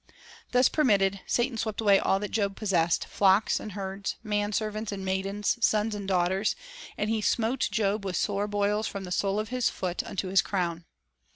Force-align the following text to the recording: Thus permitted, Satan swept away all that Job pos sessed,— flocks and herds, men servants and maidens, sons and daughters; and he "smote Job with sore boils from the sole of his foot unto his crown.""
Thus 0.51 0.67
permitted, 0.67 1.19
Satan 1.27 1.59
swept 1.59 1.79
away 1.79 1.99
all 1.99 2.17
that 2.21 2.31
Job 2.31 2.55
pos 2.55 2.71
sessed,— 2.71 3.05
flocks 3.05 3.59
and 3.59 3.73
herds, 3.73 4.15
men 4.23 4.51
servants 4.51 4.91
and 4.91 5.05
maidens, 5.05 5.59
sons 5.63 5.93
and 5.93 6.07
daughters; 6.07 6.55
and 6.97 7.07
he 7.07 7.21
"smote 7.21 7.69
Job 7.71 8.03
with 8.03 8.15
sore 8.15 8.47
boils 8.47 8.87
from 8.87 9.03
the 9.03 9.11
sole 9.11 9.39
of 9.39 9.49
his 9.49 9.69
foot 9.69 10.01
unto 10.01 10.29
his 10.29 10.41
crown."" 10.41 10.85